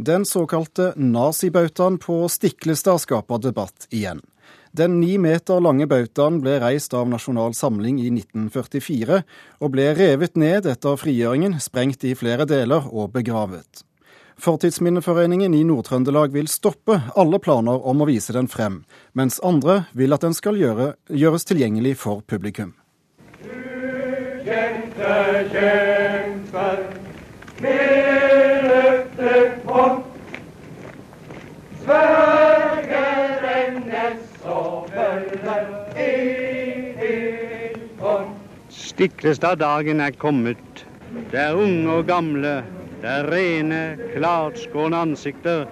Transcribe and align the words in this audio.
Den 0.00 0.24
såkalte 0.24 0.92
nazibautaen 0.96 1.98
på 1.98 2.28
Stiklestad 2.28 3.00
skaper 3.00 3.38
debatt 3.38 3.86
igjen. 3.90 4.20
Den 4.70 5.00
ni 5.00 5.16
meter 5.18 5.58
lange 5.60 5.88
bautaen 5.90 6.36
ble 6.38 6.60
reist 6.62 6.94
av 6.94 7.08
Nasjonal 7.10 7.56
Samling 7.58 7.98
i 7.98 8.06
1944, 8.12 9.18
og 9.58 9.72
ble 9.74 9.88
revet 9.98 10.38
ned 10.38 10.68
etter 10.70 10.94
frigjøringen, 11.00 11.56
sprengt 11.58 12.06
i 12.06 12.14
flere 12.14 12.46
deler 12.46 12.86
og 12.92 13.10
begravet. 13.16 13.82
Fortidsminneforeningen 14.38 15.56
i 15.58 15.64
Nord-Trøndelag 15.66 16.30
vil 16.30 16.46
stoppe 16.46 17.00
alle 17.18 17.42
planer 17.42 17.82
om 17.82 17.98
å 17.98 18.06
vise 18.06 18.36
den 18.36 18.46
frem, 18.46 18.84
mens 19.18 19.40
andre 19.42 19.80
vil 19.98 20.14
at 20.14 20.22
den 20.22 20.38
skal 20.38 20.62
gjøre, 20.62 20.92
gjøres 21.10 21.48
tilgjengelig 21.50 21.96
for 22.04 22.22
publikum. 22.22 22.76
Du 23.42 24.46
kjente 24.46 25.18
kjemper 25.50 26.97
Stiklestad-dagen 38.98 40.00
er 40.00 40.10
kommet, 40.10 40.86
Det 41.30 41.38
er 41.38 41.54
unge 41.54 41.90
og 41.90 42.06
gamle 42.06 42.64
det 43.02 43.10
er 43.10 43.28
rene, 43.30 43.98
klartskårne 44.14 44.96
ansikter 44.96 45.68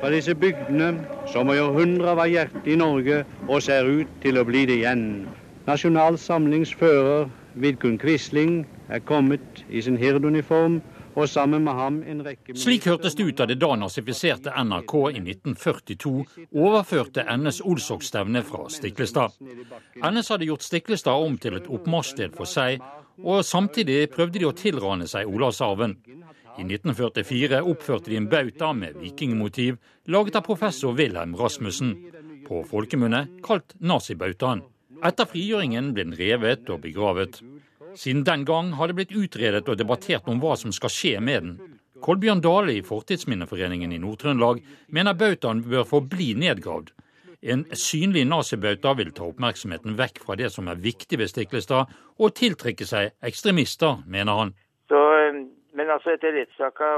fra 0.00 0.08
disse 0.14 0.32
bygdene 0.34 0.88
som 1.28 1.52
i 1.52 1.58
århundrer 1.60 2.16
var 2.16 2.30
hjertet 2.32 2.70
i 2.72 2.78
Norge 2.80 3.18
og 3.48 3.60
ser 3.62 3.84
ut 3.84 4.14
til 4.22 4.40
å 4.40 4.46
bli 4.48 4.62
det 4.64 4.78
igjen. 4.78 5.26
Nasjonal 5.68 6.16
Samlings 6.16 6.72
fører 6.72 7.28
Vidkun 7.52 8.00
Quisling 8.00 8.62
er 8.88 9.04
kommet 9.04 9.60
i 9.68 9.84
sin 9.84 10.00
hirdeuniform 10.00 10.80
og 11.14 11.28
sammen 11.28 11.64
med 11.64 11.74
ham 11.74 12.00
en 12.06 12.22
rekke 12.24 12.54
Slik 12.58 12.86
hørtes 12.90 13.16
det 13.18 13.26
ut 13.26 13.40
da 13.40 13.46
det 13.50 13.58
da 13.62 13.74
nazifiserte 13.78 14.54
NRK 14.54 14.94
i 15.10 15.22
1942 15.22 16.46
overførte 16.50 17.24
NS 17.36 17.60
Olsok-stevnet 17.66 18.46
fra 18.46 18.68
Stiklestad. 18.70 19.36
NS 20.00 20.32
hadde 20.34 20.48
gjort 20.48 20.66
Stiklestad 20.66 21.26
om 21.26 21.38
til 21.40 21.58
et 21.58 21.68
oppmarsjsted 21.70 22.36
for 22.36 22.48
seg, 22.48 22.82
og 23.20 23.44
samtidig 23.44 24.06
prøvde 24.14 24.40
de 24.40 24.48
å 24.48 24.56
tilrane 24.56 25.08
seg 25.10 25.28
Olavsarven. 25.28 25.96
I 26.58 26.64
1944 26.66 27.62
oppførte 27.62 28.10
de 28.10 28.18
en 28.18 28.28
bauta 28.30 28.72
med 28.76 28.98
vikingmotiv, 29.00 29.78
laget 30.10 30.36
av 30.36 30.44
professor 30.46 30.96
Wilhelm 30.96 31.36
Rasmussen, 31.38 31.94
på 32.46 32.64
folkemunne 32.66 33.26
kalt 33.46 33.76
nazibautaen. 33.78 34.64
Etter 35.06 35.28
frigjøringen 35.30 35.92
ble 35.94 36.08
den 36.08 36.16
revet 36.18 36.68
og 36.72 36.82
begravet. 36.84 37.38
Siden 37.98 38.24
den 38.24 38.44
gang 38.44 38.72
har 38.78 38.88
det 38.88 38.98
blitt 38.98 39.14
utredet 39.16 39.68
og 39.68 39.78
debattert 39.78 40.28
om 40.28 40.40
hva 40.42 40.56
som 40.58 40.72
skal 40.72 40.92
skje 40.92 41.20
med 41.20 41.42
den. 41.42 41.78
Kolbjørn 42.00 42.40
Dale 42.40 42.78
i 42.78 42.84
Fortidsminneforeningen 42.86 43.92
i 43.92 44.00
Nord-Trøndelag 44.00 44.62
mener 44.88 45.18
bautaen 45.18 45.62
bør 45.66 45.84
forbli 45.88 46.32
nedgravd. 46.38 46.94
En 47.40 47.64
synlig 47.72 48.26
nazibauta 48.28 48.92
vil 48.98 49.12
ta 49.16 49.26
oppmerksomheten 49.28 49.96
vekk 49.96 50.20
fra 50.24 50.36
det 50.36 50.50
som 50.52 50.68
er 50.68 50.80
viktig 50.80 51.18
ved 51.20 51.30
Stiklestad, 51.32 51.92
og 52.20 52.34
tiltrekke 52.36 52.88
seg 52.88 53.14
ekstremister, 53.24 54.02
mener 54.06 54.42
han. 54.42 54.52
Så 54.88 55.00
men 55.76 55.90
altså 55.90 56.14
etter 56.14 56.34
rettssaka 56.34 56.88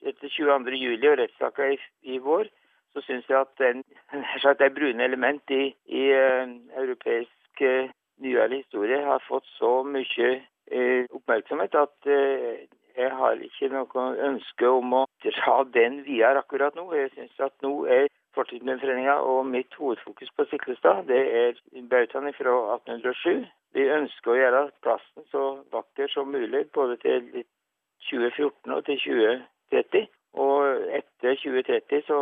etter 0.00 0.32
22. 0.32 0.74
juli 0.80 1.08
og 1.10 1.18
rettssaka 1.20 1.70
i, 1.74 1.78
i, 2.02 2.18
vår, 2.22 2.48
så 2.94 3.02
syns 3.06 3.28
jeg 3.30 3.38
at 3.40 3.52
den, 3.62 3.84
det 4.62 4.70
brune 4.76 5.04
element 5.04 5.54
i, 5.54 5.70
i 5.86 6.04
uh, 6.16 6.50
europeisk 6.82 7.64
uh, 7.64 7.90
nyere 8.20 8.62
historie 8.62 9.00
har 9.04 9.24
fått 9.28 9.48
så 9.56 9.80
mye 9.86 10.30
eh, 10.70 11.04
oppmerksomhet 11.10 11.74
at 11.74 12.10
jeg 13.00 13.10
har 13.16 13.42
ikke 13.44 13.68
noe 13.72 14.06
ønske 14.28 14.68
om 14.68 14.94
å 14.98 15.04
dra 15.24 15.56
den 15.74 16.00
videre 16.04 16.42
akkurat 16.42 16.74
nå. 16.76 16.88
Jeg 16.94 17.12
syns 17.14 17.46
at 17.46 17.54
nå 17.64 17.72
er 17.86 18.08
Fortidsminneforeninga 18.36 19.16
og 19.26 19.46
mitt 19.50 19.74
hovedfokus 19.74 20.30
på 20.36 20.44
Siklestad 20.50 21.08
det 21.08 21.22
er 21.42 21.56
bautaen 21.90 22.30
fra 22.36 22.52
1807. 22.76 23.48
Vi 23.74 23.86
ønsker 23.90 24.32
å 24.32 24.36
gjøre 24.38 24.60
plassen 24.84 25.26
så 25.32 25.44
vakker 25.74 26.12
som 26.12 26.30
mulig, 26.30 26.66
både 26.74 26.96
til 27.02 27.26
2014 28.10 28.76
og 28.76 28.84
til 28.86 29.02
2030. 29.02 30.06
Og 30.44 30.94
etter 31.00 31.40
2030 31.42 32.06
så 32.06 32.20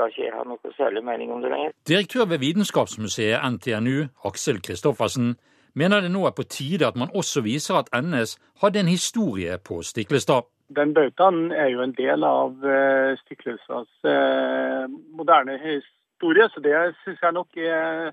skal 0.00 0.08
ikke 0.12 0.24
jeg 0.24 0.36
ha 0.36 0.44
noe 0.48 0.72
særlig 0.76 1.02
mening 1.04 1.32
om 1.32 1.42
det 1.42 1.50
lenger. 1.52 1.72
Direktør 1.88 2.24
ved 2.32 2.38
Vitenskapsmuseet 2.38 3.40
NTNU, 3.52 4.08
Aksel 4.24 4.60
Kristoffersen, 4.62 5.36
mener 5.74 6.00
det 6.00 6.10
nå 6.10 6.24
er 6.26 6.34
på 6.36 6.42
tide 6.42 6.86
at 6.86 6.96
man 6.96 7.12
også 7.14 7.42
viser 7.44 7.74
at 7.80 7.90
NS 7.92 8.38
hadde 8.62 8.80
en 8.80 8.88
historie 8.88 9.58
på 9.58 9.82
Stiklestad. 9.82 10.48
Den 10.76 10.94
bautaen 10.94 11.52
er 11.52 11.68
jo 11.74 11.82
en 11.82 11.94
del 11.98 12.24
av 12.24 12.54
uh, 12.62 13.18
Stiklestads 13.24 13.92
uh, 14.06 14.86
moderne 15.18 15.58
historie, 15.58 16.46
så 16.48 16.62
det 16.62 16.74
syns 17.02 17.22
jeg 17.22 17.32
nok 17.32 17.58
er 17.58 18.12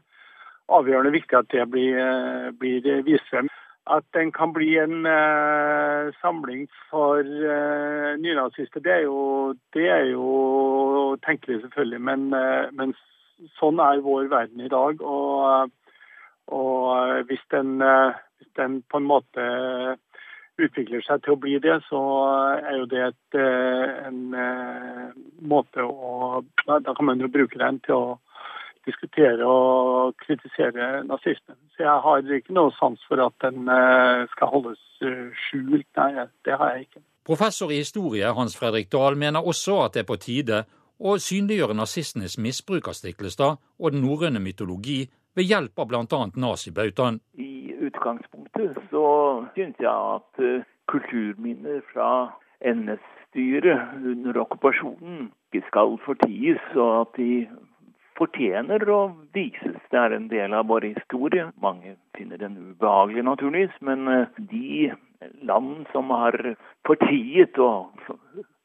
avgjørende 0.68 1.14
viktig 1.14 1.38
at 1.38 1.52
det 1.54 1.68
blir, 1.72 1.94
uh, 2.02 2.50
blir 2.60 3.04
vist 3.06 3.30
frem 3.30 3.50
at 3.88 4.04
den 4.18 4.34
kan 4.36 4.52
bli 4.52 4.74
en 4.82 5.06
samling 6.28 6.68
for 6.92 7.24
uh, 7.24 8.16
nynazister, 8.20 8.84
det 8.84 8.94
er 8.94 9.04
jo, 9.06 9.54
det 9.74 9.88
er 9.88 10.10
jo 10.12 11.16
tenkelig, 11.26 11.62
selvfølgelig. 11.64 12.02
Men, 12.10 12.28
uh, 12.36 12.68
men, 12.76 12.94
sånn 13.60 13.80
er 13.80 14.04
vår 14.04 14.28
verden 14.34 14.66
i 14.66 14.72
dag. 14.72 15.02
Og, 15.06 15.72
og 16.52 17.24
hvis, 17.30 17.44
den, 17.54 17.78
hvis, 17.80 18.52
den, 18.58 18.80
på 18.90 18.98
en 18.98 19.10
måte 19.10 19.44
utvikler 20.58 21.04
seg 21.06 21.22
til 21.22 21.36
å 21.36 21.40
bli 21.44 21.60
det, 21.62 21.76
så 21.86 22.02
er 22.58 22.80
jo 22.80 22.88
det 22.90 23.04
et, 23.12 23.38
en 23.38 24.24
måte 25.46 25.86
å 25.86 26.42
Da 26.66 26.96
kan 26.98 27.06
man 27.12 27.22
jo 27.22 27.30
bruke 27.30 27.62
den 27.62 27.78
til 27.86 27.94
å 27.94 28.18
diskutere 28.88 29.46
og 29.46 30.16
kritisere 30.24 31.04
nazismen. 31.08 31.58
Så 31.76 31.84
jeg 31.84 32.00
har 32.06 32.34
ikke 32.40 32.56
noe 32.58 32.74
sans 32.80 33.04
for 33.10 33.22
at 33.26 33.36
den 33.44 33.68
eh, 33.70 34.24
skal 34.34 34.52
holdes 34.54 34.82
eh, 35.06 35.30
skjult. 35.48 35.88
Nei, 36.00 36.28
det 36.48 36.58
har 36.58 36.74
jeg 36.74 36.88
ikke. 36.88 37.04
Professor 37.28 37.72
i 37.72 37.82
historie 37.84 38.34
Hans 38.34 38.56
Fredrik 38.56 38.92
Dahl 38.92 39.18
mener 39.20 39.44
også 39.44 39.82
at 39.84 39.98
det 39.98 40.06
er 40.06 40.10
på 40.12 40.20
tide 40.24 40.64
å 40.98 41.18
synliggjøre 41.22 41.76
nazistenes 41.78 42.38
misbruk 42.42 42.88
av 42.90 42.96
Stiklestad 42.98 43.60
og 43.60 43.94
den 43.94 44.02
norrøne 44.06 44.40
mytologi 44.42 45.04
ved 45.38 45.46
hjelp 45.52 45.78
av 45.84 45.92
bl.a. 45.92 46.22
nazibautaen. 46.40 47.20
I 47.38 47.76
utgangspunktet 47.90 48.80
så 48.90 49.06
syns 49.58 49.78
jeg 49.84 49.94
at 50.16 50.42
eh, 50.42 50.66
kulturminner 50.90 51.84
fra 51.92 52.32
NS-styret 52.66 54.08
under 54.14 54.40
okkupasjonen 54.42 55.28
ikke 55.52 55.68
skal 55.68 55.98
forties, 56.06 56.64
og 56.76 57.02
at 57.02 57.20
de 57.20 57.32
fortjener 58.18 58.84
å 58.90 59.00
vises. 59.36 59.80
Det 59.92 60.00
er 60.02 60.16
en 60.16 60.28
del 60.32 60.54
av 60.58 60.68
vår 60.72 60.90
historie. 60.90 61.50
Mange 61.62 61.96
finner 62.18 62.42
den 62.42 62.58
ubehagelig, 62.58 63.26
naturligvis. 63.30 63.76
Men 63.82 64.08
eh, 64.12 64.40
de 64.52 64.92
land 65.48 65.88
som 65.94 66.14
har 66.14 66.38
fortiet 66.88 67.58
og 67.62 67.92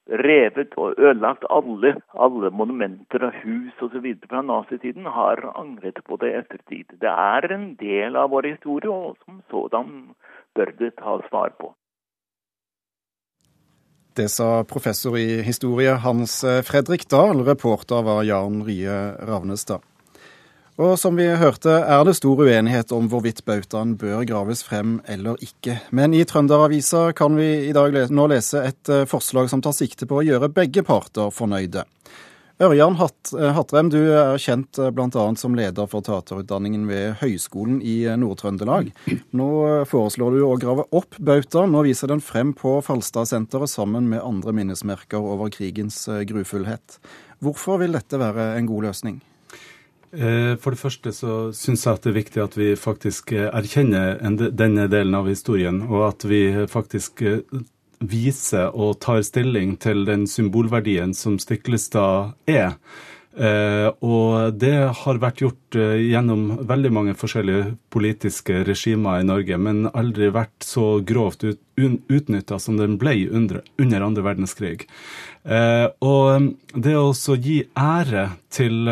revet 0.09 0.75
og 0.77 0.99
ødelagt 0.99 1.45
alle, 1.51 1.95
alle 2.19 2.51
monumenter 2.51 3.29
og 3.29 3.37
hus 3.43 3.85
osv. 3.85 4.09
fra 4.29 4.43
nazitiden, 4.43 5.07
har 5.07 5.41
angret 5.55 6.01
på 6.09 6.19
det 6.21 6.33
ettertid. 6.43 6.99
Det 7.01 7.13
er 7.13 7.53
en 7.53 7.75
del 7.81 8.17
av 8.17 8.33
vår 8.35 8.51
historie, 8.55 8.91
og 8.91 9.17
som 9.25 9.43
sådan 9.51 9.93
bør 10.55 10.75
det 10.79 10.95
tas 10.99 11.25
svar 11.31 11.55
på. 11.61 11.73
Det 14.15 14.29
sa 14.29 14.65
professor 14.69 15.17
i 15.17 15.41
historie 15.43 15.95
Hans 16.05 16.43
Fredrik 16.69 17.09
Dahl. 17.09 17.41
Reporter 17.47 18.03
var 18.05 18.27
Jan 18.29 18.61
Rye 18.67 18.99
Ravnestad. 19.25 19.81
Og 20.81 20.97
som 20.97 21.19
vi 21.21 21.27
hørte, 21.37 21.71
er 21.85 22.01
det 22.09 22.15
stor 22.17 22.41
uenighet 22.41 22.95
om 22.97 23.07
hvorvidt 23.13 23.43
bautaen 23.45 23.93
bør 24.01 24.25
graves 24.25 24.63
frem 24.65 24.97
eller 25.05 25.37
ikke. 25.45 25.77
Men 25.93 26.17
i 26.17 26.25
Trønderavisa 26.25 27.11
kan 27.17 27.37
vi 27.37 27.69
i 27.69 27.75
dag 27.77 27.95
nå 28.09 28.25
lese 28.33 28.63
et 28.71 28.89
eh, 28.89 29.05
forslag 29.09 29.51
som 29.53 29.61
tar 29.63 29.77
sikte 29.77 30.09
på 30.09 30.23
å 30.23 30.25
gjøre 30.25 30.49
begge 30.53 30.85
parter 30.87 31.29
fornøyde. 31.35 31.85
Ørjan 32.63 32.95
eh, 32.95 33.49
Hattrem, 33.57 33.89
du 33.91 33.99
er 34.15 34.37
kjent 34.39 34.79
eh, 34.79 34.93
bl.a. 34.95 35.25
som 35.39 35.57
leder 35.59 35.89
for 35.91 36.05
teaterutdanningen 36.07 36.85
ved 36.87 37.17
Høgskolen 37.19 37.81
i 37.83 38.05
eh, 38.07 38.19
Nord-Trøndelag. 38.21 38.93
Nå 39.35 39.49
foreslår 39.91 40.37
du 40.37 40.45
å 40.47 40.55
grave 40.61 40.85
opp 40.95 41.19
bautaen 41.19 41.75
Nå 41.75 41.83
viser 41.89 42.13
den 42.13 42.23
frem 42.23 42.53
på 42.55 42.77
Falstadsenteret 42.87 43.73
sammen 43.73 44.07
med 44.13 44.23
andre 44.23 44.55
minnesmerker 44.55 45.19
over 45.19 45.51
krigens 45.55 46.05
grufullhet. 46.29 47.01
Hvorfor 47.43 47.83
vil 47.83 47.99
dette 47.99 48.21
være 48.21 48.53
en 48.61 48.71
god 48.71 48.91
løsning? 48.91 49.21
For 50.13 50.75
det 50.75 50.77
første 50.77 51.09
så 51.17 51.35
syns 51.57 51.87
jeg 51.87 51.97
at 51.97 52.05
det 52.05 52.11
er 52.11 52.17
viktig 52.19 52.41
at 52.43 52.57
vi 52.61 52.67
faktisk 52.77 53.33
erkjenner 53.33 54.19
denne 54.53 54.85
delen 54.93 55.17
av 55.17 55.31
historien, 55.31 55.79
og 55.89 56.05
at 56.11 56.27
vi 56.29 56.43
faktisk 56.69 57.25
viser 58.03 58.75
og 58.75 58.99
tar 59.05 59.23
stilling 59.27 59.77
til 59.81 60.05
den 60.09 60.27
symbolverdien 60.31 61.15
som 61.17 61.39
Stiklestad 61.43 62.35
er. 62.51 62.77
Eh, 63.33 63.89
og 64.05 64.59
det 64.61 64.75
har 64.99 65.21
vært 65.23 65.41
gjort 65.41 65.77
eh, 65.81 66.03
gjennom 66.11 66.59
veldig 66.69 66.91
mange 66.93 67.15
forskjellige 67.17 67.71
politiske 67.95 68.61
regimer 68.69 69.23
i 69.23 69.29
Norge, 69.29 69.57
men 69.57 69.87
aldri 69.89 70.29
vært 70.35 70.67
så 70.67 70.99
grovt 71.01 71.47
ut, 71.47 71.61
utnytta 71.81 72.59
som 72.61 72.77
den 72.77 72.99
ble 73.01 73.15
under, 73.33 73.63
under 73.81 74.05
andre 74.05 74.27
verdenskrig. 74.27 74.85
Og 75.43 76.53
det 76.85 76.93
å 76.95 77.39
gi 77.41 77.57
ære 77.75 78.27
til 78.53 78.85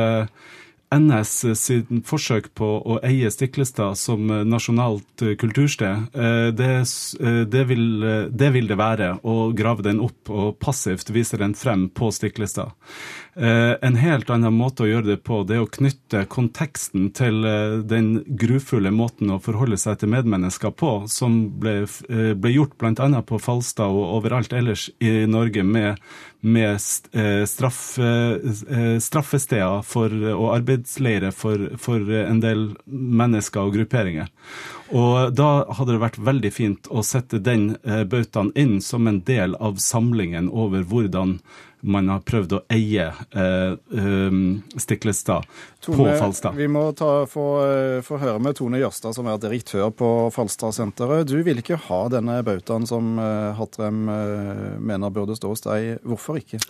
NS 0.94 1.32
sin 1.54 2.02
forsøk 2.06 2.48
på 2.58 2.69
å 2.82 2.98
eie 3.06 3.31
Stiklestad 3.31 3.98
som 3.98 4.26
nasjonalt 4.50 5.25
kultursted, 5.38 6.08
det, 6.58 6.70
det, 7.52 7.64
vil, 7.70 7.84
det, 8.31 8.50
vil, 8.56 8.66
det 8.66 8.78
være 8.81 9.12
å 9.22 9.37
grave 9.56 9.87
den 9.87 10.02
opp 10.02 10.32
og 10.34 10.58
passivt 10.58 11.12
vise 11.14 11.38
den 11.38 11.54
frem 11.54 11.87
på 11.94 12.10
Stiklestad. 12.14 12.75
Eh, 13.34 13.74
en 13.80 13.94
helt 13.94 14.30
annen 14.30 14.54
måte 14.58 14.82
å 14.82 14.88
gjøre 14.88 15.12
det 15.12 15.16
på, 15.22 15.44
det 15.46 15.54
er 15.54 15.62
å 15.62 15.70
knytte 15.70 16.24
konteksten 16.32 17.12
til 17.14 17.44
eh, 17.46 17.76
den 17.86 18.24
grufulle 18.26 18.90
måten 18.90 19.30
å 19.30 19.38
forholde 19.42 19.78
seg 19.78 20.00
til 20.00 20.10
medmennesker 20.10 20.74
på, 20.74 20.90
som 21.06 21.44
ble, 21.62 21.84
eh, 22.10 22.32
ble 22.34 22.52
gjort 22.56 22.74
bl.a. 22.82 23.22
på 23.22 23.38
Falstad 23.38 23.94
og 23.94 24.16
overalt 24.18 24.52
ellers 24.56 24.88
i 24.98 25.28
Norge 25.30 25.62
med, 25.62 26.02
med 26.42 26.82
straff, 26.82 27.80
straffesteder 29.04 29.86
for, 29.86 30.14
og 30.34 30.54
arbeidsleirer 30.56 31.34
for, 31.36 31.68
for 31.78 32.10
en 32.24 32.40
del 32.42 32.70
mennesker 32.88 33.62
og 33.62 33.76
grupperinger. 33.76 34.30
Og 34.90 35.34
da 35.38 35.48
hadde 35.78 35.94
det 35.94 36.02
vært 36.02 36.20
veldig 36.31 36.52
fint 36.54 36.88
å 36.90 37.04
sette 37.06 37.38
den 37.38 37.76
bautaen 38.10 38.50
inn 38.58 38.81
som 38.82 39.06
en 39.06 39.20
del 39.26 39.54
av 39.62 39.78
samlingen 39.82 40.50
over 40.50 40.82
hvordan 40.82 41.38
man 41.81 42.10
har 42.12 42.20
prøvd 42.26 42.54
å 42.56 42.60
eie 42.72 43.06
eh, 43.08 43.72
um, 43.96 44.60
Stiklestad 44.76 45.46
Tone, 45.81 45.96
på 45.96 46.16
Falstad. 46.19 46.56
Vi 46.58 46.69
må 46.70 46.82
ta, 46.96 47.25
få, 47.31 47.44
eh, 47.64 48.00
få, 48.04 48.19
høre 48.20 48.40
med 48.42 48.58
Tone 48.58 48.81
Jørstad, 48.82 49.16
som 49.16 49.28
er 49.31 49.40
direktør 49.40 49.88
på 49.96 50.10
Falstadsenteret. 50.34 51.28
Du 51.31 51.38
vil 51.46 51.62
ikke 51.62 51.81
ha 51.88 52.02
denne 52.12 52.40
bautaen 52.46 52.87
som 52.88 53.16
Hattrem 53.56 54.02
uh, 54.10 54.76
mener 54.76 55.14
burde 55.14 55.37
stå 55.38 55.54
hos 55.54 55.64
deg. 55.64 56.04
Hvorfor 56.06 56.40
ikke? 56.40 56.60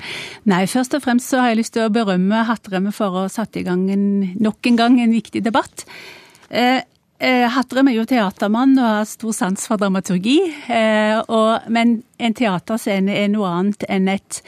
Nei, 0.51 0.63
først 0.71 0.95
og 0.97 1.05
fremst 1.05 1.33
så 1.33 1.43
har 1.43 1.53
jeg 1.53 1.63
lyst 1.65 1.75
til 1.77 1.89
å 1.89 1.95
berømme 1.95 2.45
Hattrem 2.49 2.91
for 2.95 3.11
å 3.11 3.27
ha 3.27 3.33
satt 3.33 3.59
i 3.59 3.67
gang 3.67 3.89
en, 3.93 4.07
nok 4.39 4.71
en 4.71 4.79
gang 4.79 5.01
en 5.03 5.15
viktig 5.15 5.43
debatt. 5.47 5.87
Eh, 6.51 6.81
Hattrem 7.21 7.91
er 7.91 7.99
jo 7.99 8.07
teatermann 8.09 8.79
og 8.79 8.87
har 8.87 9.09
stor 9.09 9.35
sans 9.37 9.67
for 9.69 9.77
dramaturgi. 9.77 10.39
Og, 11.29 11.67
men 11.69 11.99
en 12.17 12.37
teaterscene 12.37 13.13
er 13.13 13.29
noe 13.29 13.51
annet 13.51 13.85
enn 13.93 14.09
et 14.09 14.41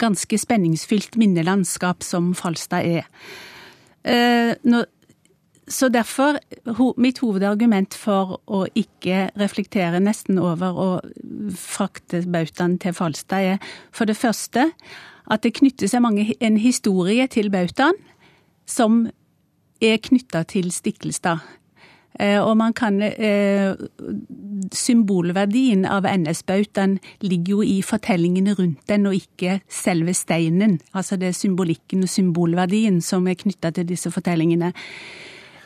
ganske 0.00 0.38
spenningsfylt 0.38 1.16
minnelandskap 1.20 2.04
som 2.04 2.32
Falstad 2.36 2.86
er. 2.86 3.08
Eh, 4.06 4.54
så 5.68 5.88
derfor, 5.90 6.38
mitt 7.00 7.18
hovedargument 7.18 7.94
for 7.98 8.38
å 8.46 8.64
ikke 8.78 9.32
reflektere 9.40 9.98
nesten 10.02 10.38
over 10.38 10.78
å 10.78 10.88
frakte 11.58 12.22
bautaen 12.30 12.76
til 12.82 12.94
Falstad, 12.94 13.56
er 13.56 13.72
for 13.90 14.06
det 14.06 14.18
første 14.18 14.68
at 15.26 15.42
det 15.42 15.56
knytter 15.58 15.90
seg 15.90 16.04
mange, 16.04 16.28
en 16.38 16.58
historie 16.60 17.26
til 17.26 17.50
bautaen 17.50 17.98
som 18.66 19.08
er 19.82 19.98
knytta 19.98 20.44
til 20.46 20.70
Stiklestad. 20.74 21.42
Eh, 22.18 22.38
og 22.40 22.56
man 22.56 22.72
kan 22.76 23.00
eh, 23.02 23.74
Symbolverdien 24.72 25.84
av 25.88 26.06
NS-bautaen 26.08 26.96
ligger 27.20 27.58
jo 27.58 27.66
i 27.66 27.76
fortellingene 27.84 28.56
rundt 28.56 28.86
den, 28.88 29.06
og 29.06 29.18
ikke 29.18 29.60
selve 29.68 30.14
steinen. 30.16 30.78
Altså 30.96 31.18
det 31.20 31.30
er 31.30 31.36
symbolikken 31.36 32.06
og 32.06 32.12
symbolverdien 32.12 33.02
som 33.04 33.28
er 33.28 33.38
knytta 33.38 33.74
til 33.76 33.88
disse 33.90 34.10
fortellingene. 34.12 34.72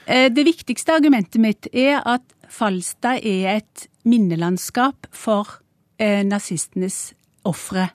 Eh, 0.06 0.28
det 0.32 0.46
viktigste 0.48 0.98
argumentet 0.98 1.40
mitt 1.42 1.70
er 1.72 2.02
at 2.02 2.26
Falstad 2.50 3.22
er 3.22 3.60
et 3.60 3.86
minnelandskap 4.02 5.06
for 5.14 5.60
nazistenes 6.00 7.12
ofre. 7.46 7.90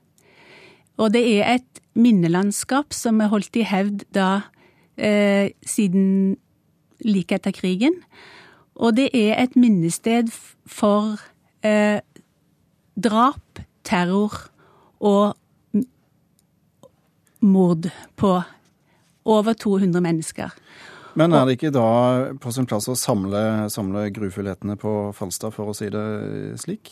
Og 1.01 1.11
det 1.11 1.23
er 1.25 1.57
et 1.57 1.81
minnelandskap 1.97 2.93
som 2.95 3.19
er 3.23 3.31
holdt 3.31 3.57
i 3.59 3.65
hevd 3.67 4.05
da 4.15 4.29
eh, 4.95 5.51
siden 5.67 6.35
like 7.03 7.35
etter 7.35 7.55
krigen. 7.55 7.97
Og 8.75 8.95
det 8.97 9.09
er 9.15 9.39
et 9.39 9.55
minnested 9.55 10.31
for 10.67 11.15
eh, 11.63 12.01
drap, 12.95 13.61
terror 13.85 14.35
og 14.99 15.35
mord 17.45 17.87
på 18.17 18.33
over 19.25 19.53
200 19.53 20.01
mennesker. 20.01 20.53
Men 21.15 21.31
er 21.31 21.45
det 21.47 21.55
ikke 21.55 21.71
da 21.71 21.87
på 22.41 22.51
sin 22.51 22.67
plass 22.67 22.89
å 22.91 22.97
samle, 22.99 23.69
samle 23.71 24.09
grufullhetene 24.13 24.75
på 24.79 24.93
Falstad, 25.15 25.55
for 25.55 25.71
å 25.71 25.75
si 25.77 25.87
det 25.93 26.05
slik? 26.59 26.91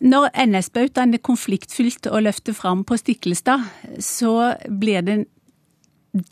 Når 0.00 0.30
NS-bautaen 0.46 1.12
er 1.12 1.20
konfliktfylt 1.20 2.08
og 2.08 2.24
løfter 2.24 2.56
fram 2.56 2.86
på 2.88 2.96
Stiklestad, 2.96 3.66
så 4.00 4.54
blir 4.64 5.04
det 5.04 5.18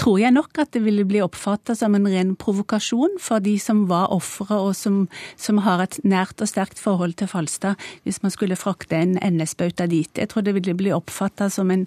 tror 0.01 0.19
jeg 0.19 0.35
nok 0.35 0.59
at 0.59 0.73
det 0.75 0.83
ville 0.83 1.05
bli 1.07 1.21
oppfatta 1.23 1.75
som 1.79 1.95
en 1.95 2.07
ren 2.11 2.35
provokasjon 2.39 3.19
for 3.23 3.43
de 3.45 3.55
som 3.63 3.85
var 3.91 4.11
ofre, 4.15 4.57
og 4.57 4.75
som, 4.77 5.05
som, 5.39 5.61
har 5.63 5.83
et 5.85 5.99
nært 6.07 6.43
og 6.43 6.51
sterkt 6.51 6.81
forhold 6.83 7.15
til 7.19 7.31
Falstad, 7.31 7.79
hvis 8.03 8.21
man 8.25 8.35
skulle 8.35 8.59
frakte 8.59 8.99
en 8.99 9.17
NS-bauta 9.23 9.87
dit. 9.91 10.11
Jeg 10.19 10.31
tror 10.33 10.47
det 10.47 10.57
ville 10.57 10.75
bli 10.79 10.95
oppfatta 10.95 11.51
som 11.53 11.71
en, 11.75 11.87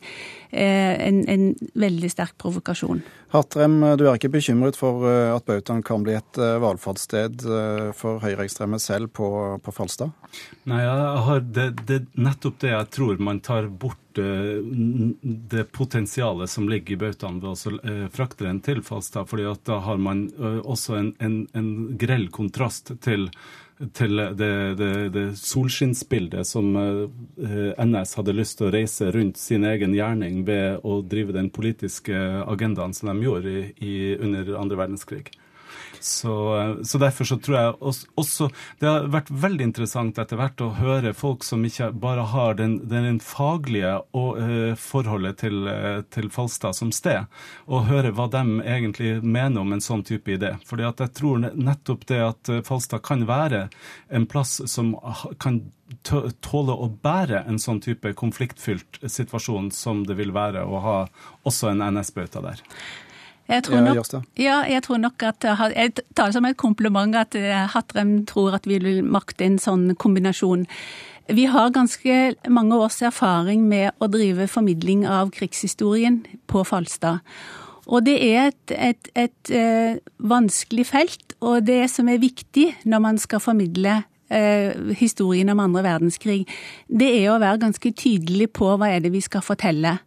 eh, 0.52 0.96
en, 1.08 1.24
en, 1.28 1.50
veldig 1.76 2.12
sterk 2.12 2.38
provokasjon. 2.42 3.04
Hatrem, 3.32 3.80
du 4.00 4.06
er 4.08 4.20
ikke 4.20 4.32
bekymret 4.32 4.80
for 4.80 5.08
eh, 5.08 5.32
at 5.36 5.48
bautaen 5.48 5.84
kan 5.84 6.04
bli 6.06 6.16
et 6.20 6.40
eh, 6.40 6.60
valfartssted 6.64 7.44
for 7.98 8.24
høyreekstreme 8.24 8.80
selv 8.80 9.12
på, 9.16 9.28
på 9.64 9.76
Falstad? 9.76 10.16
Nei, 10.70 10.84
det, 11.52 11.72
det 11.88 12.02
er 12.02 12.08
nettopp 12.24 12.62
det 12.64 12.72
jeg 12.72 12.92
tror 12.96 13.20
man 13.24 13.44
tar 13.44 13.68
bort 13.68 14.00
det 14.16 15.64
potensialet 15.72 16.50
som 16.50 16.70
ligger 16.70 16.94
i 16.94 17.00
bautaen 17.00 17.40
ved 17.42 17.50
å 17.52 17.74
eh, 17.84 18.06
frakte 18.14 18.46
den 18.46 18.62
til 18.64 18.82
Falstad. 18.84 19.30
fordi 19.30 19.48
at 19.50 19.66
da 19.66 19.80
har 19.86 19.98
man 19.98 20.28
eh, 20.38 20.62
også 20.62 20.96
en, 20.98 21.12
en, 21.20 21.36
en 21.54 21.98
grell 21.98 22.28
kontrast 22.30 22.94
til, 23.02 23.30
til 23.94 24.24
det, 24.38 24.52
det, 24.80 24.92
det, 25.16 25.26
solskinnsbildet 25.40 26.48
som 26.48 26.76
eh, 26.76 27.72
NS 27.86 28.18
hadde 28.20 28.38
lyst 28.38 28.60
til 28.60 28.70
å 28.70 28.74
reise 28.76 29.12
rundt 29.12 29.40
sin 29.42 29.66
egen 29.66 29.96
gjerning 29.96 30.44
ved 30.48 30.84
å 30.84 31.02
drive 31.02 31.38
den 31.38 31.50
politiske 31.50 32.18
agendaen 32.46 32.94
som 32.98 33.14
de 33.14 33.28
gjorde 33.28 33.56
i, 33.56 33.64
i, 33.80 33.96
under 34.20 34.56
andre 34.62 34.84
verdenskrig. 34.86 35.32
Så, 36.04 36.34
så, 36.84 36.98
derfor 36.98 37.28
så 37.30 37.38
tror 37.38 37.58
jeg 37.58 37.74
også 38.16 38.48
Det 38.80 38.88
har 38.90 39.08
vært 39.14 39.30
veldig 39.30 39.68
interessant 39.68 40.18
etter 40.22 40.40
hvert 40.40 40.62
å 40.64 40.72
høre 40.80 41.14
folk 41.18 41.46
som 41.46 41.62
ikke 41.66 41.92
bare 42.02 42.26
har 42.32 42.58
den, 42.58 42.80
den 42.90 43.20
faglige 43.22 43.98
og, 44.18 44.40
uh, 44.42 44.74
forholdet 44.80 45.42
til, 45.44 45.68
uh, 45.68 46.02
til, 46.10 46.32
Falstad 46.32 46.78
som 46.78 46.94
sted, 46.96 47.28
og 47.68 47.90
høre 47.90 48.14
hva 48.16 48.28
de 48.32 48.42
egentlig 48.64 49.14
mener 49.22 49.62
om 49.62 49.76
en 49.76 49.84
sånn 49.84 50.04
type 50.08 50.32
idé. 50.32 50.56
Fordi 50.66 50.88
at 50.88 51.04
jeg 51.04 51.14
tror 51.18 51.44
nettopp 51.44 52.08
det 52.10 52.20
at 52.24 52.52
eh, 52.52 52.64
Falstad 52.66 53.04
kan 53.06 53.26
være 53.28 53.66
en 54.10 54.28
plass 54.30 54.62
som 54.72 54.94
kan 55.42 55.60
tåle 56.08 56.74
å 56.74 56.88
bære 57.04 57.44
en 57.50 57.60
sånn 57.60 57.82
type 57.84 58.14
konfliktfylt 58.18 59.02
situasjon 59.04 59.72
som 59.76 60.06
det 60.08 60.16
vil 60.20 60.34
være 60.36 60.64
å 60.64 60.84
ha 60.86 60.98
også 61.48 61.74
en 61.74 61.84
NS-bauta 61.92 62.44
der. 62.46 62.64
Jeg 63.52 63.66
tror, 63.68 63.82
nok, 63.84 64.28
ja, 64.40 64.62
jeg 64.64 64.84
tror 64.86 65.00
nok 65.04 65.24
at 65.28 65.44
Jeg 65.44 65.94
tar 66.16 66.30
det 66.30 66.36
som 66.38 66.46
et 66.48 66.58
kompliment 66.58 67.16
at 67.20 67.36
Hatrem 67.36 67.68
Hattrem 67.76 68.12
tror 68.26 68.56
at 68.56 68.68
vi 68.68 68.78
vil 68.80 69.02
makte 69.04 69.44
en 69.44 69.58
sånn 69.60 69.92
kombinasjon. 70.00 70.66
Vi 71.32 71.46
har 71.52 71.74
ganske 71.76 72.36
mange 72.50 72.76
års 72.76 73.02
erfaring 73.04 73.68
med 73.68 73.92
å 74.00 74.08
drive 74.12 74.48
formidling 74.48 75.04
av 75.08 75.32
krigshistorien 75.36 76.22
på 76.48 76.64
Falstad. 76.68 77.22
Og 77.92 78.06
det 78.06 78.18
er 78.24 78.52
et, 78.52 78.72
et, 78.72 79.10
et, 79.16 79.32
et 79.52 79.52
eh, 79.58 80.00
vanskelig 80.18 80.86
felt, 80.88 81.36
og 81.42 81.66
det 81.68 81.90
som 81.92 82.10
er 82.12 82.22
viktig 82.22 82.68
når 82.88 83.04
man 83.04 83.20
skal 83.22 83.42
formidle 83.44 84.02
eh, 84.32 84.78
historien 85.00 85.50
om 85.52 85.64
andre 85.64 85.84
verdenskrig, 85.88 86.46
det 86.88 87.10
er 87.24 87.32
å 87.32 87.40
være 87.42 87.64
ganske 87.66 87.94
tydelig 87.98 88.52
på 88.56 88.70
hva 88.76 88.92
er 88.94 89.04
det 89.04 89.12
vi 89.16 89.24
skal 89.24 89.44
fortelle. 89.46 89.98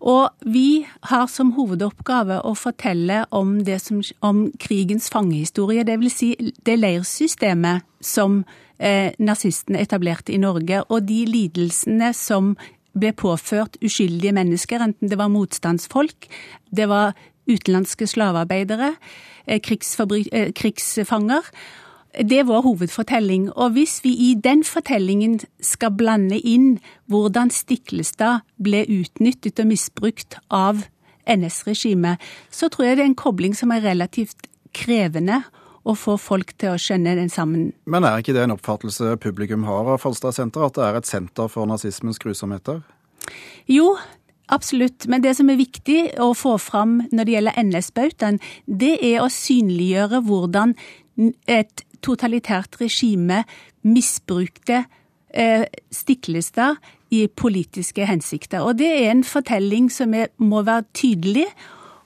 Og 0.00 0.28
vi 0.44 0.86
har 1.08 1.26
som 1.32 1.54
hovedoppgave 1.56 2.42
å 2.44 2.52
fortelle 2.58 3.24
om, 3.34 3.58
som, 3.80 4.02
om 4.20 4.42
krigens 4.60 5.08
fangehistorie, 5.12 5.86
dvs. 5.88 6.16
Si 6.16 6.30
det 6.66 6.76
leirsystemet 6.78 7.86
som 8.04 8.42
eh, 8.78 9.12
nazistene 9.18 9.80
etablerte 9.80 10.34
i 10.34 10.40
Norge, 10.42 10.82
og 10.88 11.08
de 11.08 11.22
lidelsene 11.30 12.12
som 12.16 12.54
ble 12.96 13.12
påført 13.16 13.76
uskyldige 13.84 14.34
mennesker, 14.36 14.84
enten 14.84 15.10
det 15.10 15.18
var 15.20 15.32
motstandsfolk, 15.32 16.28
det 16.72 16.88
var 16.88 17.16
utenlandske 17.46 18.08
slavearbeidere, 18.10 18.94
eh, 19.46 19.60
eh, 19.60 20.52
krigsfanger. 20.52 21.42
Det 22.16 22.38
er 22.40 22.48
vår 22.48 22.62
hovedfortelling. 22.64 23.50
Og 23.52 23.74
hvis 23.76 24.00
vi 24.04 24.14
i 24.30 24.34
den 24.40 24.64
fortellingen 24.64 25.38
skal 25.60 25.92
blande 25.96 26.38
inn 26.40 26.78
hvordan 27.12 27.52
Stiklestad 27.52 28.46
ble 28.62 28.84
utnyttet 28.88 29.60
og 29.60 29.68
misbrukt 29.68 30.38
av 30.48 30.86
NS-regimet, 31.28 32.22
så 32.50 32.70
tror 32.72 32.88
jeg 32.88 32.98
det 32.98 33.04
er 33.04 33.10
en 33.10 33.18
kobling 33.18 33.56
som 33.58 33.74
er 33.74 33.84
relativt 33.84 34.48
krevende 34.76 35.42
å 35.86 35.94
få 35.94 36.16
folk 36.18 36.52
til 36.58 36.74
å 36.74 36.80
skjønne 36.80 37.14
den 37.18 37.30
sammen. 37.30 37.70
Men 37.86 38.06
er 38.06 38.22
ikke 38.22 38.34
det 38.34 38.46
en 38.46 38.56
oppfattelse 38.56 39.16
publikum 39.22 39.66
har 39.68 39.92
av 39.94 40.02
Falstad 40.02 40.34
senter, 40.34 40.66
at 40.66 40.78
det 40.78 40.86
er 40.86 40.98
et 40.98 41.08
senter 41.08 41.50
for 41.52 41.68
nazismens 41.68 42.20
grusomheter? 42.22 42.82
Jo, 43.70 43.96
Absolutt. 44.46 45.08
Men 45.10 45.24
det 45.24 45.32
som 45.34 45.48
er 45.50 45.58
viktig 45.58 46.12
å 46.22 46.28
få 46.38 46.52
fram 46.62 47.00
når 47.10 47.26
det 47.26 47.32
gjelder 47.34 47.56
NS-bautaen, 47.66 48.36
det 48.66 48.92
er 49.02 49.24
å 49.24 49.32
synliggjøre 49.32 50.20
hvordan 50.22 50.76
et 51.50 51.82
totalitært 52.04 52.78
regime 52.80 53.42
misbrukte 53.86 54.84
eh, 55.30 55.64
Stiklestad 55.92 56.80
i 57.14 57.26
politiske 57.28 58.06
hensikter. 58.06 58.64
Og 58.66 58.78
det 58.80 58.88
er 58.90 59.10
en 59.12 59.24
fortelling 59.24 59.90
som 59.92 60.14
er, 60.14 60.32
må 60.38 60.62
være 60.66 60.86
tydelig, 60.96 61.46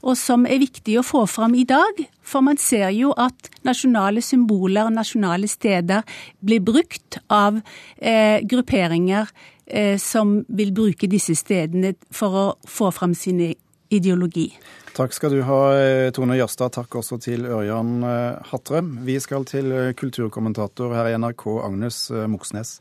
og 0.00 0.16
som 0.16 0.46
er 0.48 0.60
viktig 0.62 0.96
å 0.96 1.04
få 1.04 1.26
fram 1.28 1.54
i 1.58 1.66
dag. 1.68 2.04
For 2.24 2.44
man 2.44 2.60
ser 2.60 2.88
jo 2.96 3.12
at 3.20 3.50
nasjonale 3.68 4.22
symboler 4.24 4.88
og 4.88 4.96
nasjonale 4.96 5.48
steder 5.50 6.06
blir 6.40 6.62
brukt 6.64 7.20
av 7.28 7.60
eh, 7.98 8.40
grupperinger 8.48 9.28
eh, 9.66 9.96
som 10.00 10.38
vil 10.48 10.72
bruke 10.76 11.10
disse 11.10 11.36
stedene 11.36 11.94
for 12.12 12.36
å 12.36 12.46
få 12.68 12.90
fram 12.96 13.16
sin 13.16 13.42
ideologi. 13.90 14.48
Takk 14.96 15.14
skal 15.14 15.34
du 15.34 15.42
ha, 15.46 15.60
eh, 15.78 16.10
Tone 16.14 16.38
Jørstad. 16.38 16.72
Takk 16.74 16.96
også 17.02 17.20
til 17.22 17.46
Ørjan 17.46 18.02
Hatre. 18.02 18.48
Hattrem. 18.50 18.90
Vi 19.06 19.18
skal 19.20 19.44
til 19.44 19.70
eh, 19.72 19.92
kulturkommentator 19.92 20.94
her 20.94 21.10
i 21.10 21.16
NRK, 21.18 21.46
Agnes 21.64 22.10
Moxnes. 22.10 22.80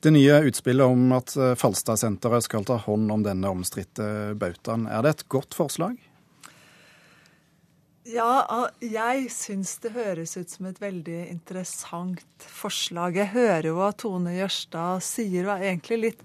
Det 0.00 0.12
nye 0.12 0.42
utspillet 0.46 0.86
om 0.86 1.12
at 1.16 1.32
Falstadsenteret 1.58 2.44
skal 2.44 2.66
ta 2.68 2.76
hånd 2.78 3.10
om 3.10 3.22
denne 3.24 3.48
omstridte 3.50 4.36
bautaen, 4.38 4.84
er 4.86 5.02
det 5.02 5.14
et 5.14 5.24
godt 5.32 5.56
forslag? 5.56 5.96
Ja, 8.06 8.68
jeg 8.78 9.24
syns 9.34 9.72
det 9.82 9.90
høres 9.96 10.36
ut 10.38 10.52
som 10.52 10.68
et 10.68 10.78
veldig 10.78 11.24
interessant 11.26 12.44
forslag. 12.46 13.16
Jeg 13.18 13.32
hører 13.32 13.66
jo 13.66 13.80
at 13.82 13.98
Tone 14.04 14.36
Jørstad 14.36 15.02
sier 15.02 15.48
og 15.48 15.56
er 15.56 15.72
egentlig 15.72 15.98
litt 16.04 16.22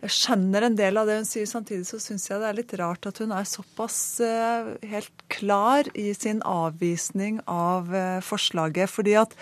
jeg 0.00 0.12
skjønner 0.14 0.64
en 0.64 0.76
del 0.78 0.96
av 0.96 1.08
det 1.08 1.18
hun 1.18 1.26
sier. 1.28 1.44
Samtidig 1.48 1.84
så 1.84 1.98
syns 2.00 2.24
jeg 2.30 2.40
det 2.40 2.46
er 2.48 2.56
litt 2.56 2.72
rart 2.80 3.04
at 3.10 3.18
hun 3.20 3.34
er 3.36 3.44
såpass 3.48 3.98
uh, 4.24 4.70
helt 4.88 5.24
klar 5.28 5.90
i 5.92 6.14
sin 6.16 6.40
avvisning 6.46 7.42
av 7.44 7.90
uh, 7.92 8.22
forslaget. 8.24 8.88
Fordi 8.88 9.18
at 9.20 9.34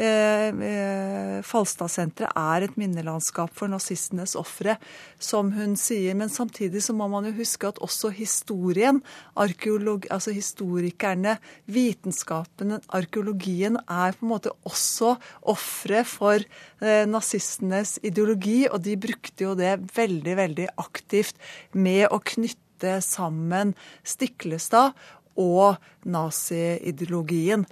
uh, 0.00 1.42
Falstadsenteret 1.44 2.32
er 2.40 2.64
et 2.64 2.78
minnelandskap 2.80 3.52
for 3.58 3.68
nazistenes 3.68 4.32
ofre, 4.40 4.78
som 5.20 5.52
hun 5.52 5.76
sier. 5.76 6.16
Men 6.16 6.32
samtidig 6.32 6.86
så 6.86 6.96
må 6.96 7.10
man 7.12 7.28
jo 7.28 7.34
huske 7.42 7.68
at 7.68 7.82
også 7.84 8.08
historien, 8.16 9.02
altså 9.36 10.32
historikerne, 10.32 11.36
vitenskapen, 11.68 12.78
arkeologien, 12.88 13.76
er 13.84 14.16
på 14.16 14.24
en 14.24 14.32
måte 14.32 14.54
også 14.64 15.18
ofre 15.52 16.00
for 16.08 16.48
nazistenes 16.80 17.96
ideologi, 18.06 18.62
og 18.70 18.80
de 18.86 18.94
brukte 19.00 19.44
jo 19.44 19.56
det 19.58 19.74
veldig, 19.98 20.34
veldig 20.38 20.68
aktivt 20.80 21.38
med 21.76 22.06
å 22.10 22.22
knytte 22.22 22.98
sammen 23.04 23.74
Stiklestad 24.06 24.94
og 25.38 25.78
naziideologien. 26.06 27.66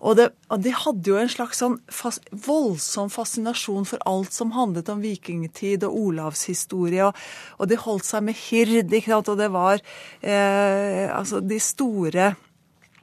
Og, 0.00 0.20
og, 0.48 0.60
de 0.64 0.72
hadde 0.72 1.12
jo 1.12 1.18
en 1.20 1.28
slags 1.28 1.60
sånn 1.60 1.76
fas, 1.92 2.16
voldsom 2.32 3.10
fascinasjon 3.12 3.84
for 3.88 4.00
alt 4.08 4.32
som 4.32 4.54
handlet 4.56 4.88
om 4.92 5.02
vikingtid 5.04 5.84
og 5.84 5.98
olavshistorie. 6.06 7.10
Og, 7.10 7.18
og 7.60 7.68
de 7.68 7.80
holdt 7.82 8.08
seg 8.08 8.24
med 8.24 8.38
hird, 8.46 8.88
ikke 8.88 9.12
sant? 9.12 9.28
og 9.28 9.40
det 9.40 9.50
var 9.52 9.82
eh, 10.24 11.04
altså 11.12 11.42
de 11.44 11.60
store 11.60 12.32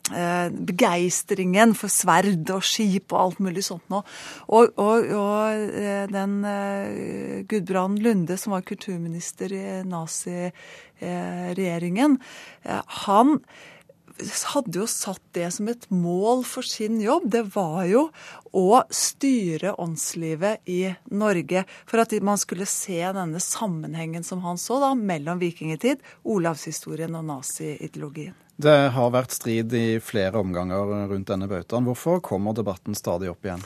begeistringen 0.08 1.76
for 1.76 1.92
sverd 1.92 2.48
og 2.54 2.64
skip 2.64 3.12
og 3.12 3.20
alt 3.22 3.40
mulig 3.44 3.64
sånt 3.68 3.90
noe. 3.92 4.04
Og, 4.48 4.72
og, 4.80 5.04
og 5.18 5.52
eh, 5.68 6.08
den 6.12 6.46
eh, 6.48 7.44
Gudbrand 7.50 8.00
Lunde, 8.04 8.38
som 8.40 8.54
var 8.56 8.62
kulturminister 8.68 9.54
i 9.54 9.84
naziregjeringen, 9.88 12.18
eh, 12.64 12.82
han 13.06 13.40
hadde 14.54 14.80
jo 14.80 14.86
satt 14.90 15.22
det 15.38 15.52
som 15.54 15.68
et 15.70 15.86
mål 15.94 16.44
for 16.48 16.64
sin 16.66 17.02
jobb. 17.02 17.32
Det 17.34 17.44
var 17.54 17.86
jo 17.90 18.10
å 18.58 18.84
styre 18.90 19.76
åndslivet 19.78 20.60
i 20.74 20.96
Norge. 21.14 21.66
For 21.86 22.00
at 22.02 22.22
man 22.26 22.38
skulle 22.42 22.66
se 22.70 22.98
denne 22.98 23.40
sammenhengen 23.44 24.24
som 24.26 24.42
han 24.48 24.58
så 24.62 24.80
da, 24.82 24.94
mellom 24.98 25.38
vikingtid, 25.44 25.98
olavshistorien 26.26 27.16
og 27.20 27.26
naziideologien. 27.30 28.47
Det 28.58 28.78
har 28.96 29.12
vært 29.14 29.36
strid 29.36 29.74
i 29.78 30.00
flere 30.02 30.42
omganger 30.42 31.10
rundt 31.12 31.30
denne 31.30 31.46
bautaen. 31.50 31.86
Hvorfor 31.86 32.24
kommer 32.26 32.56
debatten 32.58 32.98
stadig 32.98 33.30
opp 33.30 33.46
igjen? 33.46 33.62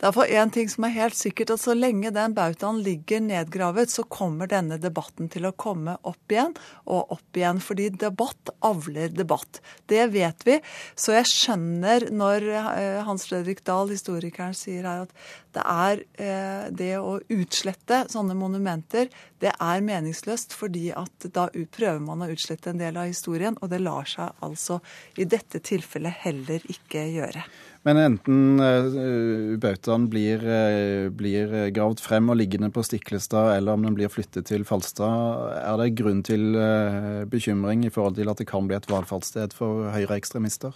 Det 0.00 0.08
er 0.08 0.14
for 0.16 0.30
én 0.30 0.50
ting 0.52 0.68
som 0.70 0.86
er 0.86 0.94
helt 0.96 1.16
sikkert, 1.16 1.52
at 1.54 1.62
så 1.62 1.74
lenge 1.76 2.12
den 2.14 2.34
bautaen 2.36 2.80
ligger 2.84 3.22
nedgravet, 3.24 3.92
så 3.92 4.04
kommer 4.04 4.50
denne 4.50 4.78
debatten 4.82 5.30
til 5.32 5.46
å 5.48 5.54
komme 5.56 5.96
opp 6.02 6.34
igjen 6.34 6.54
og 6.84 7.14
opp 7.14 7.38
igjen. 7.38 7.60
Fordi 7.62 7.90
debatt 8.02 8.52
avler 8.64 9.12
debatt. 9.14 9.60
Det 9.90 10.06
vet 10.14 10.46
vi. 10.46 10.58
Så 10.98 11.14
jeg 11.16 11.30
skjønner 11.30 12.08
når 12.14 12.48
eh, 12.50 13.00
Hans 13.06 13.28
Fredrik 13.28 13.64
Dahl, 13.66 13.92
historikeren, 13.94 14.56
sier 14.58 14.86
her 14.88 15.04
at 15.06 15.14
det 15.54 15.64
er 15.70 16.02
eh, 16.18 16.64
det 16.74 16.94
å 16.98 17.18
utslette 17.30 18.04
sånne 18.10 18.34
monumenter, 18.38 19.10
det 19.42 19.52
er 19.54 19.84
meningsløst. 19.84 20.56
Fordi 20.58 20.88
at 20.96 21.28
da 21.34 21.46
prøver 21.50 22.02
man 22.02 22.24
å 22.24 22.32
utslette 22.34 22.72
en 22.72 22.82
del 22.82 22.98
av 22.98 23.10
historien, 23.12 23.58
og 23.62 23.70
det 23.70 23.82
lar 23.84 24.08
seg 24.10 24.34
altså 24.44 24.80
i 25.20 25.28
dette 25.28 25.62
tilfellet 25.64 26.24
heller 26.24 26.66
ikke 26.72 27.06
gjøre. 27.14 27.44
Men 27.84 28.00
enten 28.00 28.62
uh, 28.64 29.56
bautaen 29.60 30.06
blir, 30.08 30.40
uh, 30.40 31.10
blir, 31.12 31.52
gravd 31.76 32.00
frem 32.00 32.32
og 32.32 32.38
liggende 32.40 32.70
på 32.72 32.84
Stiklestad, 32.86 33.52
eller 33.58 33.76
om 33.76 33.84
den 33.84 33.98
blir 33.98 34.12
flyttet 34.12 34.48
til 34.48 34.64
Falstad, 34.64 35.52
er 35.60 35.76
det 35.82 35.90
grunn 36.00 36.22
til 36.24 36.56
uh, 36.56 37.24
bekymring 37.28 37.84
i 37.84 37.92
forhold 37.92 38.16
til 38.16 38.32
at 38.32 38.40
det 38.40 38.48
kan 38.48 38.70
bli 38.70 38.78
et 38.78 38.88
valfartssted 38.88 39.56
for 39.58 39.90
høyreekstremister? 39.92 40.72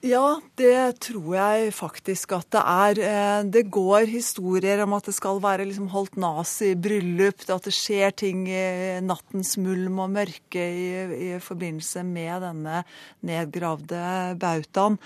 Ja, 0.00 0.38
det 0.56 1.02
tror 1.04 1.34
jeg 1.34 1.74
faktisk 1.76 2.32
at 2.32 2.46
det 2.54 2.60
er. 2.64 3.00
Eh, 3.04 3.40
det 3.52 3.66
går 3.68 4.06
historier 4.08 4.80
om 4.80 4.94
at 4.96 5.10
det 5.10 5.12
skal 5.12 5.42
være 5.44 5.66
liksom 5.68 5.90
holdt 5.92 6.16
nazi-bryllup, 6.16 7.44
at 7.44 7.68
det 7.68 7.74
skjer 7.76 8.14
ting 8.16 8.46
i 8.48 8.96
nattens 9.04 9.58
mulm 9.60 9.98
og 10.00 10.14
mørke 10.14 10.56
i, 10.64 10.86
i 11.04 11.28
forbindelse 11.44 12.00
med 12.08 12.46
denne 12.46 12.80
nedgravde 13.28 14.00
bautaen. 14.40 14.96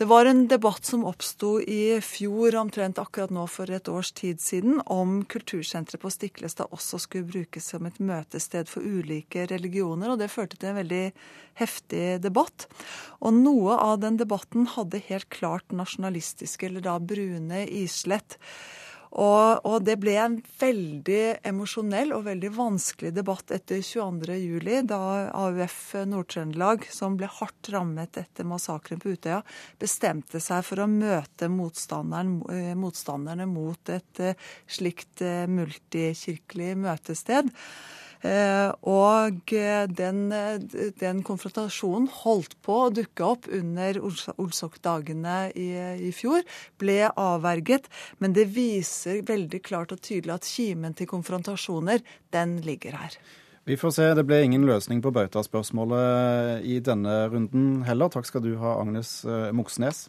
Det 0.00 0.08
var 0.08 0.24
en 0.24 0.46
debatt 0.48 0.88
som 0.88 1.04
oppsto 1.04 1.58
i 1.60 2.00
fjor, 2.00 2.56
omtrent 2.56 2.96
akkurat 2.96 3.34
nå 3.36 3.44
for 3.44 3.68
et 3.68 3.92
års 3.92 4.14
tid 4.16 4.40
siden, 4.40 4.80
om 4.88 5.18
kultursenteret 5.28 6.00
på 6.00 6.08
Stiklestad 6.08 6.72
også 6.72 7.02
skulle 7.04 7.28
brukes 7.28 7.68
som 7.74 7.84
et 7.84 8.00
møtested 8.00 8.72
for 8.72 8.80
ulike 8.80 9.44
religioner, 9.52 10.14
og 10.14 10.22
det 10.24 10.32
førte 10.32 10.56
til 10.56 10.72
en 10.72 10.80
veldig 10.80 11.04
heftig 11.60 12.06
debatt. 12.24 12.64
Og 13.20 13.36
noe 13.36 13.76
av 13.76 14.00
den 14.00 14.16
debatten 14.16 14.29
hadde 14.30 15.02
helt 15.08 15.28
klart 15.32 15.72
nasjonalistiske, 15.72 16.66
eller 16.66 16.84
da 16.84 16.98
brune 17.00 17.64
islett. 17.66 18.38
Og, 19.10 19.64
og, 19.66 19.80
det 19.82 19.96
ble 19.98 20.12
en 20.22 20.36
veldig 20.60 21.42
emosjonell 21.50 22.12
og 22.14 22.28
veldig 22.28 22.50
vanskelig 22.54 23.10
debatt 23.16 23.50
etter 23.50 23.80
22.07, 23.82 24.86
da 24.86 25.00
AUF 25.34 25.78
Nord-Trøndelag, 26.06 26.86
som 26.94 27.16
ble 27.18 27.26
hardt 27.40 27.72
rammet 27.74 28.20
etter 28.22 28.46
massakren 28.46 29.02
på 29.02 29.16
Utøya, 29.16 29.40
bestemte 29.82 30.38
seg 30.42 30.62
for 30.68 30.84
å 30.84 30.86
møte 30.90 31.48
eh, 31.50 32.74
motstanderne 32.78 33.48
mot 33.50 33.90
et 33.90 34.22
eh, 34.22 34.50
slikt 34.70 35.26
eh, 35.26 35.50
multikirkelig 35.50 36.76
møtested. 36.78 37.50
Eh, 38.20 38.68
og 38.84 39.52
eh, 39.56 39.86
den, 39.88 40.26
eh, 40.32 40.90
den, 41.00 41.22
konfrontasjonen 41.24 42.08
holdt 42.20 42.58
på 42.64 42.76
å 42.84 42.90
dukke 42.92 43.24
opp 43.24 43.48
under 43.48 43.96
Olsok-dagene 44.04 45.38
i, 45.56 45.70
i, 46.08 46.12
fjor. 46.12 46.44
Ble 46.80 47.08
avverget. 47.08 47.88
Men 48.20 48.36
det 48.36 48.50
viser 48.52 49.24
veldig 49.26 49.62
klart 49.64 49.96
og 49.96 50.04
tydelig 50.04 50.36
at 50.36 50.48
kimen 50.48 50.96
til 50.96 51.08
konfrontasjoner, 51.10 52.04
den 52.34 52.58
ligger 52.66 52.98
her. 53.00 53.16
Vi 53.68 53.76
får 53.80 53.96
se. 53.96 54.12
Det 54.16 54.24
ble 54.28 54.42
ingen 54.44 54.64
løsning 54.68 55.00
på 55.04 55.12
Bauta-spørsmålet 55.14 56.64
i 56.68 56.80
denne 56.84 57.22
runden 57.32 57.84
heller. 57.88 58.12
Takk 58.12 58.28
skal 58.28 58.44
du 58.44 58.54
ha, 58.60 58.76
Agnes 58.80 59.20
Moxnes. 59.56 60.08